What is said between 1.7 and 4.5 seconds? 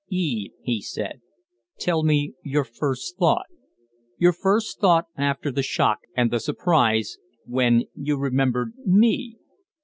"tell me your first thought? Your